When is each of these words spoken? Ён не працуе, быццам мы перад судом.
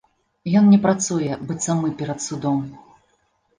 Ён 0.61 0.65
не 0.75 0.79
працуе, 0.85 1.29
быццам 1.51 1.77
мы 1.87 1.93
перад 2.01 2.19
судом. 2.27 2.67